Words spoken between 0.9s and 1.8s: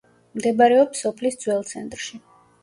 სოფლის ძველ